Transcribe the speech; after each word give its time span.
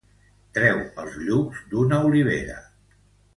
Treu 0.57 0.79
els 1.03 1.17
llucs 1.25 1.61
d'una 1.75 2.01
olivera. 2.09 2.57